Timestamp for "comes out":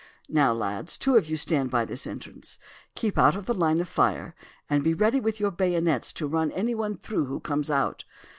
7.39-8.03